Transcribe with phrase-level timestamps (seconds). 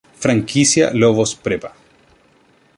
[0.17, 1.75] Franquicia Lobos Prepa